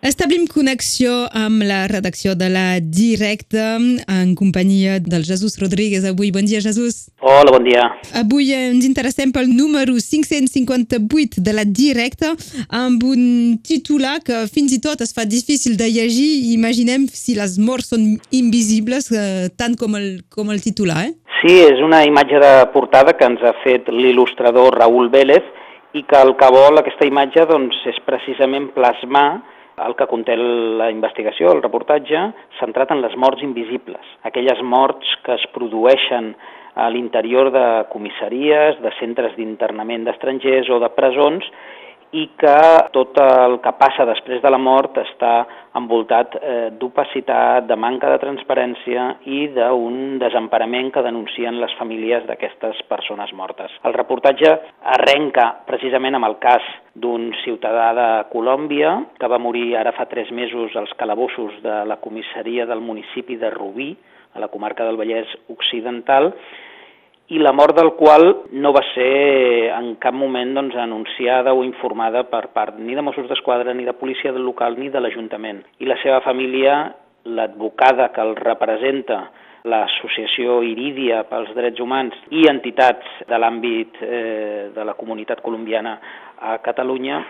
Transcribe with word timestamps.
Establim 0.00 0.46
connexió 0.48 1.26
amb 1.36 1.60
la 1.68 1.82
redacció 1.90 2.32
de 2.32 2.46
la 2.48 2.80
Directa 2.80 3.76
en 3.76 4.30
companyia 4.34 4.94
del 4.96 5.26
Jesús 5.28 5.58
Rodríguez. 5.60 6.06
Avui, 6.08 6.30
bon 6.32 6.46
dia, 6.48 6.62
Jesús. 6.64 7.10
Hola, 7.20 7.52
bon 7.52 7.66
dia. 7.68 7.82
Avui 8.16 8.48
ens 8.56 8.86
interessem 8.88 9.28
pel 9.28 9.52
número 9.52 9.92
558 10.00 11.44
de 11.44 11.52
la 11.52 11.66
Directa 11.68 12.32
amb 12.72 13.04
un 13.04 13.60
titular 13.60 14.22
que 14.24 14.46
fins 14.48 14.72
i 14.72 14.80
tot 14.80 15.04
es 15.04 15.12
fa 15.12 15.28
difícil 15.28 15.76
de 15.76 15.90
llegir. 15.92 16.48
Imaginem 16.54 17.04
si 17.12 17.36
les 17.36 17.60
morts 17.60 17.92
són 17.92 18.08
invisibles, 18.32 19.12
eh, 19.12 19.52
tant 19.52 19.76
com 19.76 20.00
el, 20.00 20.24
com 20.32 20.48
el 20.48 20.64
titular, 20.64 21.10
eh? 21.10 21.14
Sí, 21.44 21.60
és 21.60 21.84
una 21.84 22.06
imatge 22.08 22.40
de 22.40 22.56
portada 22.72 23.18
que 23.20 23.28
ens 23.28 23.44
ha 23.44 23.52
fet 23.60 23.92
l'il·lustrador 23.92 24.80
Raúl 24.80 25.12
Vélez 25.12 25.44
i 25.92 26.08
que 26.08 26.24
el 26.24 26.38
que 26.40 26.52
vol 26.56 26.80
aquesta 26.80 27.04
imatge 27.04 27.44
doncs, 27.52 27.84
és 27.92 28.00
precisament 28.08 28.72
plasmar 28.72 29.42
el 29.86 29.96
que 29.96 30.08
conté 30.10 30.36
la 30.36 30.90
investigació, 30.92 31.52
el 31.54 31.62
reportatge, 31.62 32.22
centrat 32.60 32.92
en 32.92 33.02
les 33.04 33.16
morts 33.16 33.42
invisibles, 33.46 34.14
aquelles 34.28 34.60
morts 34.62 35.16
que 35.24 35.36
es 35.38 35.46
produeixen 35.54 36.34
a 36.80 36.88
l'interior 36.92 37.50
de 37.52 37.66
comissaries, 37.90 38.78
de 38.84 38.92
centres 39.00 39.34
d'internament 39.36 40.06
d'estrangers 40.06 40.70
o 40.70 40.78
de 40.82 40.90
presons 40.96 41.46
i 42.12 42.24
que 42.38 42.56
tot 42.94 43.18
el 43.22 43.58
que 43.62 43.72
passa 43.78 44.06
després 44.08 44.42
de 44.42 44.50
la 44.50 44.58
mort 44.58 44.98
està 44.98 45.32
envoltat 45.78 46.34
eh, 46.40 46.70
d'opacitat, 46.74 47.68
de 47.68 47.76
manca 47.78 48.10
de 48.10 48.18
transparència 48.22 49.06
i 49.30 49.44
d'un 49.54 50.18
desemparament 50.22 50.90
que 50.94 51.04
denuncien 51.06 51.60
les 51.62 51.74
famílies 51.78 52.26
d'aquestes 52.26 52.82
persones 52.90 53.32
mortes. 53.38 53.70
El 53.86 53.94
reportatge 53.94 54.56
arrenca 54.96 55.46
precisament 55.68 56.18
amb 56.18 56.26
el 56.30 56.38
cas 56.42 56.66
d'un 56.94 57.30
ciutadà 57.44 57.90
de 57.94 58.08
Colòmbia 58.32 58.96
que 59.20 59.30
va 59.30 59.38
morir 59.38 59.76
ara 59.78 59.94
fa 59.94 60.08
tres 60.10 60.32
mesos 60.34 60.74
als 60.76 60.92
calabossos 60.98 61.60
de 61.62 61.84
la 61.86 62.00
comissaria 62.02 62.66
del 62.66 62.82
municipi 62.82 63.38
de 63.38 63.50
Rubí, 63.54 63.94
a 64.34 64.38
la 64.38 64.48
comarca 64.48 64.84
del 64.84 64.98
Vallès 64.98 65.26
Occidental, 65.50 66.30
i 67.30 67.38
la 67.38 67.52
mort 67.54 67.76
del 67.78 67.92
qual 67.94 68.24
no 68.58 68.72
va 68.74 68.82
ser 68.90 69.70
en 69.70 69.92
cap 70.02 70.14
moment 70.14 70.50
doncs, 70.56 70.74
anunciada 70.74 71.54
o 71.54 71.62
informada 71.62 72.24
per 72.30 72.48
part 72.54 72.78
ni 72.78 72.96
de 72.98 73.04
Mossos 73.06 73.28
d'Esquadra, 73.30 73.74
ni 73.74 73.86
de 73.86 73.94
policia 73.94 74.32
del 74.34 74.42
local, 74.42 74.74
ni 74.78 74.90
de 74.90 74.98
l'Ajuntament. 75.00 75.62
I 75.78 75.86
la 75.86 75.98
seva 76.02 76.20
família, 76.26 76.80
l'advocada 77.30 78.08
que 78.10 78.24
el 78.24 78.34
representa, 78.34 79.20
l'Associació 79.70 80.62
Irídia 80.64 81.20
pels 81.28 81.52
Drets 81.54 81.82
Humans 81.84 82.16
i 82.32 82.46
entitats 82.48 83.20
de 83.28 83.38
l'àmbit 83.38 84.00
eh, 84.02 84.70
de 84.74 84.86
la 84.88 84.96
comunitat 84.96 85.42
colombiana 85.44 85.98
a 86.40 86.56
Catalunya, 86.64 87.20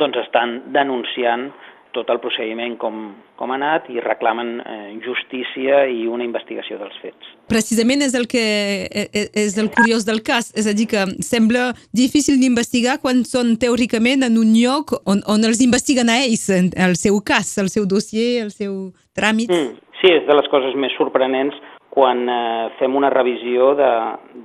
doncs 0.00 0.18
estan 0.24 0.62
denunciant 0.74 1.50
tot 1.94 2.10
el 2.12 2.20
procediment 2.22 2.76
com, 2.80 2.98
com 3.38 3.52
ha 3.52 3.58
anat 3.58 3.88
i 3.92 4.02
reclamen 4.02 4.50
eh, 4.60 4.90
justícia 5.04 5.84
i 5.90 6.04
una 6.10 6.26
investigació 6.26 6.78
dels 6.80 6.96
fets. 7.02 7.30
Precisament 7.50 8.04
és 8.06 8.16
el 8.18 8.26
que 8.30 8.44
eh, 8.88 9.06
eh, 9.06 9.26
és 9.44 9.56
el 9.60 9.70
curiós 9.74 10.06
del 10.08 10.22
cas, 10.26 10.50
és 10.58 10.68
a 10.70 10.74
dir, 10.76 10.88
que 10.90 11.06
sembla 11.24 11.70
difícil 11.94 12.40
d'investigar 12.42 12.98
quan 13.04 13.24
són 13.28 13.54
teòricament 13.60 14.26
en 14.26 14.38
un 14.40 14.52
lloc 14.56 14.96
on, 15.04 15.22
on 15.30 15.46
els 15.46 15.62
investiguen 15.64 16.10
a 16.10 16.20
ells, 16.24 16.48
el 16.50 16.98
seu 17.00 17.20
cas, 17.24 17.56
el 17.62 17.70
seu 17.72 17.86
dossier, 17.88 18.44
el 18.44 18.52
seu 18.54 18.92
tràmit. 19.16 19.52
Mm, 19.52 19.83
sí, 20.04 20.12
és 20.12 20.26
de 20.28 20.36
les 20.36 20.48
coses 20.52 20.74
més 20.76 20.92
sorprenents 20.98 21.56
quan 21.94 22.24
eh, 22.28 22.70
fem 22.80 22.96
una 22.98 23.10
revisió 23.12 23.72
de, 23.78 23.90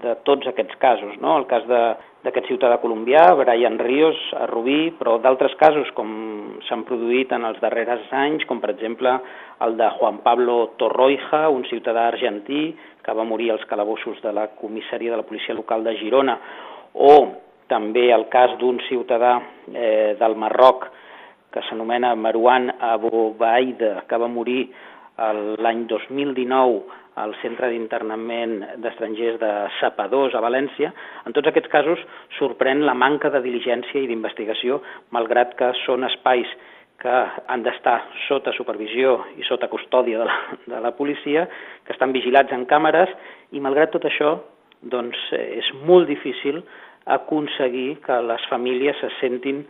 de 0.03 0.13
tots 0.27 0.47
aquests 0.47 0.77
casos. 0.79 1.15
No? 1.19 1.35
El 1.39 1.47
cas 1.49 1.65
d'aquest 1.67 2.47
ciutadà 2.51 2.77
colombià, 2.79 3.25
Brian 3.39 3.79
Ríos, 3.81 4.19
a 4.37 4.45
Rubí, 4.47 4.93
però 4.99 5.17
d'altres 5.19 5.55
casos 5.59 5.89
com 5.97 6.13
s'han 6.67 6.85
produït 6.87 7.33
en 7.35 7.47
els 7.49 7.59
darrers 7.63 8.05
anys, 8.13 8.45
com 8.47 8.61
per 8.61 8.71
exemple 8.75 9.17
el 9.65 9.75
de 9.79 9.89
Juan 9.97 10.21
Pablo 10.23 10.75
Torroija, 10.79 11.47
un 11.49 11.65
ciutadà 11.67 12.07
argentí 12.07 12.69
que 13.03 13.15
va 13.17 13.27
morir 13.27 13.51
als 13.51 13.65
calabossos 13.67 14.21
de 14.23 14.33
la 14.35 14.47
comissaria 14.61 15.11
de 15.11 15.19
la 15.19 15.27
policia 15.27 15.57
local 15.57 15.83
de 15.83 15.97
Girona, 15.99 16.37
o 16.93 17.15
també 17.69 18.09
el 18.13 18.29
cas 18.29 18.55
d'un 18.61 18.79
ciutadà 18.87 19.35
eh, 19.73 20.15
del 20.19 20.37
Marroc 20.37 20.87
que 21.49 21.61
s'anomena 21.65 22.13
Marouane 22.15 22.75
Aboubaïda, 22.77 24.03
que 24.05 24.17
va 24.21 24.29
morir 24.29 24.67
l'any 25.59 25.85
2019 25.89 26.97
al 27.19 27.33
centre 27.41 27.67
d'internament 27.71 28.59
d'estrangers 28.79 29.39
de 29.41 29.51
Sapadors 29.79 30.35
a 30.35 30.41
València. 30.43 30.91
En 31.27 31.35
tots 31.35 31.49
aquests 31.51 31.71
casos 31.71 32.01
sorprèn 32.37 32.85
la 32.87 32.95
manca 32.95 33.31
de 33.33 33.41
diligència 33.43 34.01
i 34.01 34.07
d'investigació, 34.07 34.79
malgrat 35.11 35.55
que 35.59 35.73
són 35.83 36.07
espais 36.07 36.47
que 36.99 37.15
han 37.47 37.63
d'estar 37.63 37.97
sota 38.27 38.51
supervisió 38.55 39.17
i 39.39 39.45
sota 39.47 39.69
custòdia 39.71 40.19
de 40.19 40.27
la, 40.27 40.37
de 40.67 40.79
la 40.83 40.93
policia, 40.95 41.47
que 41.85 41.95
estan 41.95 42.15
vigilats 42.15 42.51
en 42.55 42.65
càmeres, 42.67 43.11
i 43.55 43.63
malgrat 43.63 43.93
tot 43.95 44.07
això, 44.07 44.35
doncs, 44.81 45.19
és 45.33 45.71
molt 45.87 46.07
difícil 46.07 46.61
aconseguir 47.09 47.99
que 48.05 48.19
les 48.21 48.43
famílies 48.51 48.99
se 49.01 49.09
sentin 49.19 49.63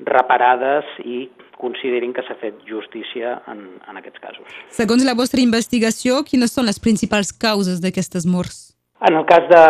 reparades 0.00 0.88
i 1.04 1.28
considerin 1.60 2.12
que 2.12 2.24
s'ha 2.26 2.36
fet 2.40 2.58
justícia 2.68 3.38
en, 3.50 3.66
en 3.88 4.00
aquests 4.00 4.20
casos. 4.22 4.58
Segons 4.74 5.04
la 5.06 5.14
vostra 5.14 5.42
investigació, 5.42 6.22
quines 6.26 6.54
són 6.54 6.66
les 6.68 6.80
principals 6.82 7.32
causes 7.32 7.80
d'aquestes 7.84 8.26
morts? 8.26 8.74
En 9.04 9.16
el 9.18 9.24
cas 9.28 9.46
de, 9.50 9.64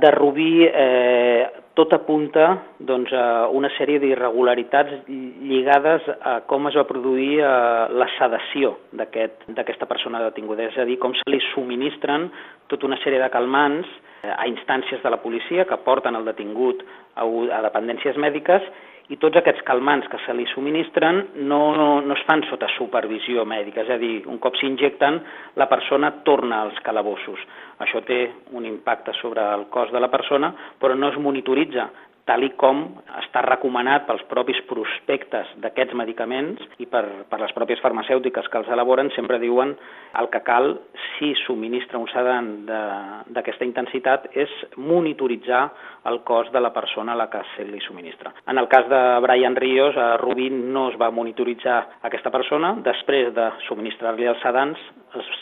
de 0.00 0.10
Rubí, 0.14 0.64
eh, 0.64 1.46
tot 1.78 1.92
apunta 1.94 2.46
doncs, 2.82 3.12
a 3.14 3.46
una 3.54 3.68
sèrie 3.76 4.00
d'irregularitats 4.02 5.06
lligades 5.06 6.06
a 6.26 6.38
com 6.50 6.66
es 6.70 6.78
va 6.78 6.86
produir 6.88 7.38
eh, 7.38 7.50
la 7.94 8.08
sedació 8.16 8.74
d'aquesta 8.98 9.62
aquest, 9.62 9.84
persona 9.90 10.22
detinguda, 10.24 10.66
és 10.66 10.78
a 10.78 10.86
dir, 10.88 10.98
com 11.02 11.14
se 11.14 11.26
li 11.30 11.38
subministren 11.52 12.28
tota 12.72 12.88
una 12.88 12.98
sèrie 13.04 13.22
de 13.22 13.30
calmants 13.34 13.86
eh, 14.24 14.32
a 14.32 14.48
instàncies 14.50 15.04
de 15.04 15.12
la 15.14 15.20
policia 15.22 15.68
que 15.68 15.78
porten 15.86 16.18
el 16.18 16.26
detingut 16.26 16.82
a, 17.14 17.26
a 17.26 17.62
dependències 17.68 18.18
mèdiques 18.18 18.66
i 19.08 19.16
tots 19.16 19.38
aquests 19.40 19.64
calmants 19.64 20.08
que 20.12 20.20
se 20.26 20.34
li 20.36 20.44
subministren 20.52 21.22
no, 21.48 21.60
no, 21.76 21.88
no 22.04 22.16
es 22.16 22.24
fan 22.28 22.42
sota 22.50 22.68
supervisió 22.76 23.44
mèdica, 23.48 23.84
és 23.86 23.92
a 23.94 23.98
dir, 24.00 24.26
un 24.28 24.40
cop 24.42 24.58
s'injecten, 24.60 25.20
la 25.56 25.68
persona 25.70 26.12
torna 26.26 26.62
als 26.66 26.78
calabossos. 26.84 27.40
Això 27.84 28.02
té 28.04 28.20
un 28.52 28.66
impacte 28.68 29.14
sobre 29.20 29.44
el 29.54 29.68
cos 29.72 29.92
de 29.94 30.02
la 30.02 30.10
persona, 30.12 30.52
però 30.80 30.96
no 30.98 31.08
es 31.12 31.18
monitoritza 31.22 31.88
tal 32.28 32.44
i 32.44 32.50
com 32.60 32.82
està 33.22 33.40
recomanat 33.46 34.04
pels 34.08 34.22
propis 34.28 34.60
prospectes 34.68 35.48
d'aquests 35.62 35.96
medicaments 35.96 36.60
i 36.82 36.86
per, 36.90 37.04
per 37.30 37.40
les 37.40 37.54
pròpies 37.56 37.80
farmacèutiques 37.84 38.50
que 38.52 38.60
els 38.60 38.68
elaboren, 38.74 39.08
sempre 39.16 39.40
diuen 39.40 39.72
el 40.20 40.28
que 40.32 40.42
cal, 40.44 40.74
si 41.16 41.32
subministra 41.46 42.00
un 42.00 42.08
sedant 42.12 42.50
d'aquesta 42.68 43.66
intensitat, 43.66 44.28
és 44.36 44.52
monitoritzar 44.76 45.64
el 46.08 46.20
cos 46.28 46.52
de 46.52 46.60
la 46.60 46.72
persona 46.76 47.14
a 47.14 47.20
la 47.20 47.28
que 47.32 47.40
se 47.54 47.66
li 47.68 47.80
subministra. 47.84 48.34
En 48.46 48.60
el 48.60 48.68
cas 48.68 48.88
de 48.88 49.02
Brian 49.24 49.56
Ríos, 49.56 49.96
a 49.96 50.16
Rubin 50.20 50.68
no 50.72 50.88
es 50.92 51.00
va 51.00 51.10
monitoritzar 51.10 51.80
aquesta 52.08 52.32
persona, 52.34 52.74
després 52.84 53.32
de 53.36 53.50
subministrar-li 53.68 54.28
els 54.28 54.40
sedants, 54.44 54.80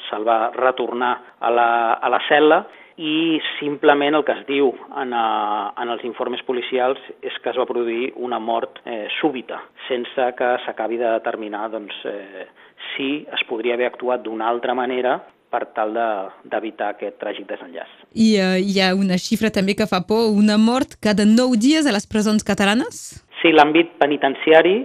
se'l 0.09 0.27
va 0.27 0.51
retornar 0.55 1.13
a 1.41 1.51
la, 1.51 1.71
a 1.99 2.11
la 2.13 2.23
cel·la 2.31 2.63
i 2.97 3.39
simplement 3.59 4.17
el 4.17 4.25
que 4.25 4.33
es 4.33 4.45
diu 4.49 4.71
en, 4.97 5.13
a, 5.13 5.25
eh, 5.69 5.83
en 5.83 5.93
els 5.93 6.05
informes 6.09 6.41
policials 6.49 7.01
és 7.21 7.37
que 7.43 7.53
es 7.53 7.59
va 7.61 7.69
produir 7.69 8.13
una 8.17 8.39
mort 8.41 8.81
eh, 8.85 9.05
súbita, 9.21 9.61
sense 9.89 10.31
que 10.39 10.53
s'acabi 10.65 10.97
de 11.01 11.11
determinar 11.19 11.69
doncs, 11.75 11.97
eh, 12.09 12.47
si 12.95 13.27
es 13.33 13.45
podria 13.49 13.77
haver 13.77 13.91
actuat 13.93 14.25
d'una 14.25 14.49
altra 14.49 14.75
manera 14.75 15.19
per 15.51 15.63
tal 15.77 15.93
d'evitar 15.95 16.89
de, 16.91 16.97
aquest 16.97 17.21
tràgic 17.21 17.47
desenllaç. 17.49 17.93
I 18.19 18.29
uh, 18.41 18.57
hi 18.59 18.81
ha 18.83 18.91
una 18.99 19.19
xifra 19.21 19.53
també 19.55 19.77
que 19.79 19.87
fa 19.89 20.03
por, 20.09 20.33
una 20.35 20.57
mort 20.59 20.99
cada 21.03 21.25
nou 21.29 21.55
dies 21.55 21.87
a 21.87 21.95
les 21.95 22.09
presons 22.11 22.45
catalanes? 22.45 23.23
Sí, 23.41 23.53
l'àmbit 23.55 23.95
penitenciari 24.01 24.81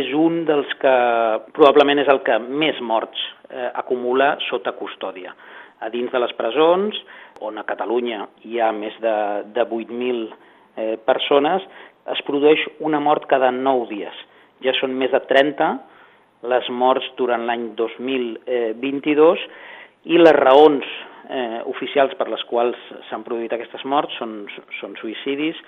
és 0.00 0.10
un 0.14 0.44
dels 0.48 0.70
que 0.82 0.96
probablement 1.54 2.02
és 2.02 2.10
el 2.10 2.22
que 2.26 2.36
més 2.40 2.78
morts 2.80 3.22
eh, 3.50 3.70
acumula 3.74 4.36
sota 4.46 4.72
custòdia. 4.78 5.34
A 5.80 5.88
dins 5.90 6.12
de 6.12 6.20
les 6.22 6.32
presons 6.38 6.98
on 7.46 7.58
a 7.58 7.66
Catalunya 7.68 8.26
hi 8.46 8.60
ha 8.60 8.70
més 8.76 8.96
de, 9.02 9.14
de 9.54 9.64
8.000 9.64 10.26
eh, 10.76 10.96
persones, 11.06 11.64
es 12.10 12.20
produeix 12.26 12.62
una 12.80 13.00
mort 13.00 13.26
cada 13.30 13.50
9 13.54 13.88
dies. 13.90 14.24
Ja 14.64 14.74
són 14.80 14.96
més 14.98 15.12
de 15.12 15.20
30 15.28 15.70
les 16.50 16.68
morts 16.72 17.06
durant 17.18 17.44
l'any 17.48 17.70
2022 17.76 19.42
i 20.08 20.18
les 20.20 20.36
raons 20.36 20.86
eh, 21.28 21.60
oficials 21.68 22.14
per 22.16 22.28
les 22.32 22.42
quals 22.48 22.78
s'han 23.08 23.24
produït 23.26 23.52
aquestes 23.52 23.84
morts 23.84 24.16
són, 24.18 24.46
són 24.80 24.96
suïcidis, 25.00 25.58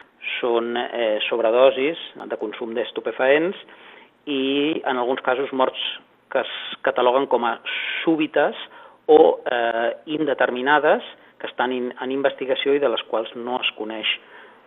són 0.41 0.77
eh, 0.81 1.19
sobredosis 1.29 2.01
de 2.17 2.39
consum 2.41 2.73
d'estupefaents 2.77 3.59
i 4.31 4.81
en 4.87 5.01
alguns 5.01 5.21
casos 5.27 5.53
morts 5.53 5.83
que 6.33 6.41
es 6.41 6.53
cataloguen 6.87 7.29
com 7.29 7.45
a 7.45 7.59
súbites 8.03 8.57
o 9.13 9.19
eh, 9.45 9.91
indeterminades 10.17 11.05
que 11.43 11.51
estan 11.51 11.75
in, 11.75 11.91
en 12.01 12.15
investigació 12.15 12.77
i 12.79 12.83
de 12.83 12.89
les 12.93 13.03
quals 13.11 13.35
no 13.35 13.59
es 13.59 13.75
coneix 13.75 14.07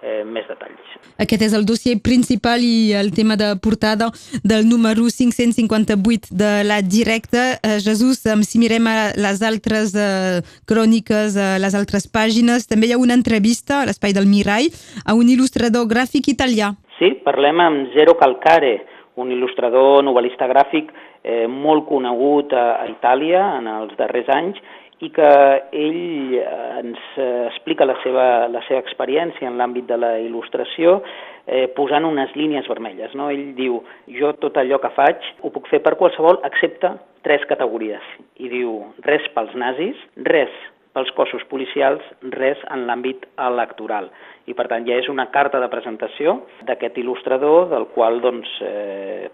eh, 0.05 0.23
més 0.27 0.45
detalls. 0.49 0.93
Aquest 1.21 1.45
és 1.47 1.55
el 1.57 1.65
dossier 1.67 1.95
principal 2.03 2.63
i 2.63 2.93
el 2.97 3.11
tema 3.15 3.37
de 3.39 3.53
portada 3.63 4.11
del 4.43 4.67
número 4.69 5.07
558 5.09 6.35
de 6.35 6.51
la 6.67 6.81
directa. 6.81 7.55
Eh, 7.63 7.79
Jesús, 7.83 8.21
si 8.21 8.61
mirem 8.61 8.87
a 8.91 8.97
les 9.15 9.41
altres 9.41 9.95
eh, 9.95 10.41
cròniques, 10.69 11.37
a 11.37 11.55
les 11.61 11.77
altres 11.77 12.09
pàgines, 12.11 12.67
també 12.67 12.89
hi 12.89 12.95
ha 12.95 13.01
una 13.01 13.17
entrevista 13.17 13.81
a 13.81 13.87
l'Espai 13.89 14.13
del 14.13 14.29
Mirall 14.29 14.69
a 15.05 15.15
un 15.17 15.31
il·lustrador 15.31 15.87
gràfic 15.89 16.29
italià. 16.35 16.73
Sí, 16.99 17.15
parlem 17.25 17.59
amb 17.59 17.95
Zero 17.95 18.15
Calcare, 18.19 18.77
un 19.19 19.31
il·lustrador 19.31 20.03
novel·lista 20.03 20.47
gràfic 20.51 20.91
eh, 21.23 21.45
molt 21.47 21.87
conegut 21.89 22.53
a, 22.53 22.83
a 22.83 22.87
Itàlia 22.91 23.43
en 23.59 23.67
els 23.71 23.95
darrers 23.99 24.29
anys 24.35 24.59
i 25.03 25.09
que 25.11 25.29
ell 25.75 26.35
eh, 26.39 26.43
ens 26.79 27.01
explica 27.49 27.87
la 27.87 27.97
seva, 28.03 28.27
la 28.51 28.61
seva 28.69 28.79
experiència 28.83 29.49
en 29.49 29.57
l'àmbit 29.59 29.89
de 29.89 29.97
la 29.99 30.13
il·lustració 30.23 31.01
eh, 31.47 31.67
posant 31.75 32.07
unes 32.07 32.31
línies 32.39 32.69
vermelles. 32.71 33.15
No? 33.17 33.29
Ell 33.33 33.51
diu, 33.57 33.81
jo 34.19 34.31
tot 34.39 34.57
allò 34.61 34.79
que 34.83 34.93
faig 34.95 35.33
ho 35.41 35.51
puc 35.51 35.67
fer 35.71 35.81
per 35.83 35.97
qualsevol 35.99 36.39
excepte 36.47 36.95
tres 37.27 37.43
categories. 37.49 38.05
I 38.39 38.51
diu, 38.51 38.79
res 39.07 39.27
pels 39.35 39.55
nazis, 39.59 39.99
res 40.29 40.53
pels 40.95 41.11
cossos 41.17 41.43
policials, 41.51 42.03
res 42.37 42.61
en 42.71 42.85
l'àmbit 42.87 43.25
electoral. 43.49 44.07
I 44.47 44.55
per 44.55 44.69
tant 44.71 44.85
ja 44.87 44.95
és 45.01 45.09
una 45.11 45.27
carta 45.33 45.59
de 45.59 45.67
presentació 45.67 46.37
d'aquest 46.69 47.01
il·lustrador 47.01 47.67
del 47.73 47.89
qual 47.91 48.21
doncs, 48.23 48.47
eh, 48.63 49.27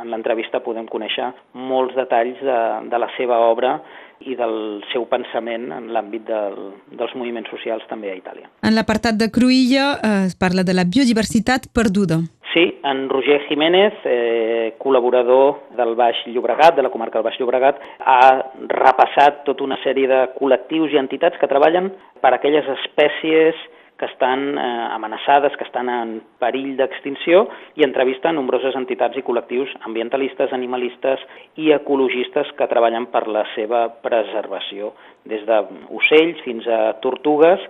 en 0.00 0.10
l'entrevista 0.10 0.62
podem 0.64 0.86
conèixer 0.90 1.30
molts 1.54 1.94
detalls 1.96 2.40
de, 2.42 2.60
de 2.90 3.00
la 3.00 3.10
seva 3.16 3.38
obra 3.50 3.78
i 4.24 4.36
del 4.38 4.82
seu 4.92 5.04
pensament 5.10 5.68
en 5.74 5.90
l'àmbit 5.92 6.24
del, 6.28 6.56
dels 6.96 7.12
moviments 7.18 7.50
socials 7.52 7.84
també 7.90 8.12
a 8.12 8.16
Itàlia. 8.18 8.48
En 8.64 8.76
l'apartat 8.76 9.18
de 9.20 9.28
Cruïlla 9.34 9.90
eh, 9.98 10.14
es 10.30 10.38
parla 10.38 10.64
de 10.64 10.76
la 10.76 10.86
biodiversitat 10.88 11.68
perduda. 11.74 12.22
Sí, 12.54 12.68
en 12.86 13.08
Roger 13.10 13.40
Jiménez, 13.48 13.94
eh, 14.06 14.74
col·laborador 14.78 15.74
del 15.74 15.96
Baix 15.98 16.20
Llobregat, 16.30 16.76
de 16.76 16.84
la 16.86 16.90
comarca 16.94 17.18
del 17.18 17.26
Baix 17.26 17.40
Llobregat, 17.40 17.80
ha 17.98 18.20
repassat 18.70 19.42
tota 19.48 19.66
una 19.66 19.80
sèrie 19.82 20.06
de 20.06 20.20
col·lectius 20.38 20.94
i 20.94 21.00
entitats 21.02 21.40
que 21.40 21.50
treballen 21.50 21.90
per 22.22 22.30
aquelles 22.36 22.68
espècies 22.78 23.58
que 23.98 24.06
estan 24.06 24.58
eh, 24.58 24.88
amenaçades, 24.90 25.56
que 25.56 25.64
estan 25.64 25.88
en 25.88 26.18
perill 26.42 26.74
d'extinció 26.78 27.44
i 27.78 27.86
entrevista 27.86 28.32
nombroses 28.34 28.74
entitats 28.78 29.18
i 29.18 29.24
col·lectius 29.26 29.70
ambientalistes, 29.86 30.52
animalistes 30.52 31.22
i 31.62 31.70
ecologistes 31.76 32.50
que 32.58 32.70
treballen 32.70 33.06
per 33.12 33.26
la 33.30 33.46
seva 33.54 33.86
preservació, 34.02 34.92
des 35.24 35.46
d'ocells 35.48 36.42
fins 36.44 36.66
a 36.68 36.96
tortugues 37.04 37.62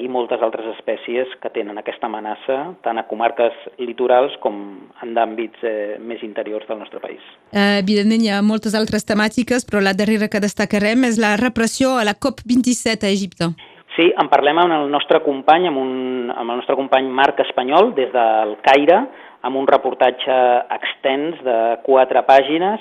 i 0.00 0.06
moltes 0.08 0.40
altres 0.40 0.64
espècies 0.72 1.28
que 1.42 1.50
tenen 1.52 1.76
aquesta 1.76 2.08
amenaça 2.08 2.58
tant 2.84 2.96
a 2.96 3.04
comarques 3.08 3.56
litorals 3.82 4.38
com 4.40 4.56
en 5.04 5.12
d'àmbits 5.16 5.66
eh, 5.68 5.98
més 6.00 6.22
interiors 6.24 6.64
del 6.68 6.80
nostre 6.80 7.02
país. 7.02 7.20
Eh, 7.52 7.82
evidentment 7.82 8.24
hi 8.24 8.30
ha 8.32 8.40
moltes 8.46 8.76
altres 8.78 9.04
temàtiques, 9.08 9.66
però 9.68 9.82
la 9.84 9.92
darrera 9.98 10.30
que 10.32 10.40
destacarem 10.40 11.04
és 11.10 11.20
la 11.20 11.34
repressió 11.40 11.98
a 11.98 12.06
la 12.08 12.16
COP27 12.16 13.04
a 13.04 13.12
Egipte. 13.12 13.52
Sí, 13.92 14.06
en 14.16 14.28
parlem 14.32 14.56
amb 14.62 14.72
el 14.72 14.86
nostre 14.92 15.20
company, 15.20 15.66
amb, 15.68 15.80
un, 15.82 16.30
amb 16.32 16.48
el 16.48 16.62
nostre 16.62 16.76
company 16.78 17.10
Marc 17.12 17.42
Espanyol, 17.44 17.92
des 17.96 18.08
del 18.14 18.54
Caire, 18.64 19.02
amb 19.44 19.58
un 19.60 19.68
reportatge 19.68 20.36
extens 20.78 21.42
de 21.44 21.58
quatre 21.84 22.22
pàgines, 22.24 22.80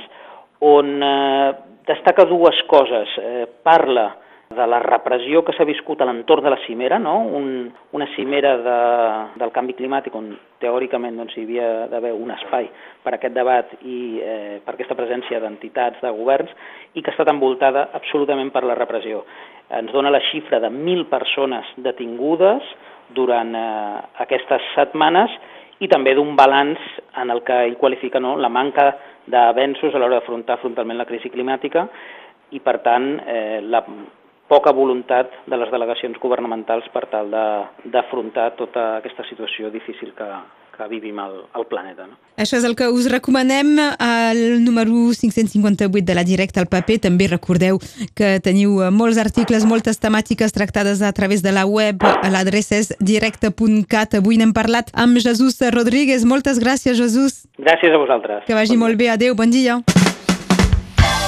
on 0.63 0.93
eh, 1.03 1.51
destaca 1.89 2.23
dues 2.29 2.61
coses. 2.71 3.17
Eh, 3.19 3.45
parla 3.65 4.07
de 4.55 4.65
la 4.67 4.79
repressió 4.83 5.41
que 5.45 5.53
s'ha 5.55 5.65
viscut 5.67 6.01
a 6.01 6.07
l'entorn 6.07 6.43
de 6.43 6.51
la 6.53 6.59
cimera, 6.65 6.99
no? 6.99 7.17
un, 7.23 7.69
una 7.97 8.07
cimera 8.15 8.55
de, 8.59 8.77
del 9.39 9.53
canvi 9.55 9.75
climàtic 9.77 10.15
on 10.17 10.31
teòricament 10.61 11.17
doncs, 11.17 11.37
hi 11.37 11.45
havia 11.45 11.69
d'haver 11.91 12.11
un 12.13 12.33
espai 12.35 12.69
per 13.03 13.13
a 13.13 13.17
aquest 13.17 13.35
debat 13.35 13.71
i 13.81 13.97
eh, 14.21 14.59
per 14.65 14.75
aquesta 14.75 14.97
presència 14.99 15.39
d'entitats, 15.43 16.01
de 16.03 16.11
governs, 16.17 16.51
i 16.93 17.01
que 17.01 17.11
ha 17.11 17.15
estat 17.15 17.31
envoltada 17.31 17.87
absolutament 17.97 18.51
per 18.53 18.65
la 18.67 18.77
repressió. 18.77 19.23
Ens 19.71 19.91
dona 19.95 20.11
la 20.11 20.21
xifra 20.31 20.59
de 20.59 20.69
1.000 20.69 21.07
persones 21.09 21.71
detingudes 21.77 22.67
durant 23.15 23.55
eh, 23.55 23.65
aquestes 24.25 24.71
setmanes 24.75 25.33
i 25.81 25.89
també 25.89 26.13
d'un 26.13 26.35
balanç 26.37 26.79
en 27.17 27.31
el 27.33 27.41
que 27.43 27.63
ell 27.65 27.77
qualifica 27.81 28.19
no, 28.21 28.35
la 28.37 28.51
manca 28.53 28.91
d'avenços 29.31 29.95
a 29.95 29.99
l'hora 29.99 30.19
d'afrontar 30.19 30.59
frontalment 30.61 30.99
la 30.99 31.09
crisi 31.09 31.31
climàtica 31.33 31.87
i, 32.51 32.59
per 32.59 32.81
tant, 32.85 33.13
eh, 33.25 33.61
la 33.63 33.81
poca 34.51 34.73
voluntat 34.75 35.31
de 35.47 35.55
les 35.55 35.69
delegacions 35.71 36.17
governamentals 36.19 36.89
per 36.91 37.05
tal 37.11 37.31
d'afrontar 37.31 38.51
tota 38.59 38.97
aquesta 38.97 39.23
situació 39.29 39.71
difícil 39.71 40.11
que, 40.17 40.27
que 40.75 40.87
vivim 40.91 41.21
al, 41.23 41.37
al 41.55 41.67
planeta. 41.71 42.09
No? 42.09 42.17
Això 42.35 42.57
és 42.59 42.65
el 42.67 42.75
que 42.75 42.89
us 42.91 43.07
recomanem 43.11 43.77
al 43.79 44.41
número 44.65 45.13
558 45.15 46.03
de 46.03 46.17
la 46.17 46.25
Directa 46.27 46.59
al 46.59 46.67
paper. 46.67 46.99
També 47.07 47.29
recordeu 47.31 47.79
que 48.17 48.33
teniu 48.43 48.75
molts 48.91 49.21
articles, 49.23 49.63
moltes 49.63 50.01
temàtiques 50.03 50.51
tractades 50.57 50.99
a 50.99 51.13
través 51.15 51.45
de 51.45 51.55
la 51.55 51.63
web. 51.63 52.03
L'adreça 52.35 52.81
és 52.81 52.91
directe.cat. 52.99 54.19
Avui 54.19 54.41
n'hem 54.41 54.51
parlat 54.57 54.91
amb 54.91 55.21
Jesús 55.23 55.61
Rodríguez. 55.71 56.27
Moltes 56.27 56.59
gràcies, 56.59 56.99
Jesús. 56.99 57.45
Gràcies 57.61 57.95
a 57.95 58.03
vosaltres. 58.03 58.43
Que 58.49 58.57
vagi 58.57 58.75
bon 58.75 58.87
molt 58.89 58.99
bé. 58.99 59.13
Adéu, 59.15 59.37
bon 59.37 59.53
dia 59.53 59.79